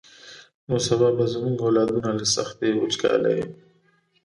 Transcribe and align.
نو 0.67 0.75
سبا 0.87 1.09
به 1.17 1.25
زمونږ 1.33 1.57
اولادونه 1.65 2.09
له 2.19 2.25
سختې 2.35 2.67
وچکالۍ. 2.73 3.39